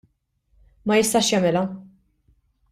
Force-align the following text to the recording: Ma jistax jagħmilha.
Ma 0.91 0.97
jistax 1.01 1.31
jagħmilha. 1.35 1.65